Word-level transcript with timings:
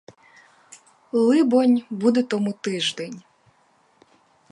Либонь, 1.11 1.83
буде 1.89 2.23
тому 2.23 2.53
тиждень. 2.53 3.23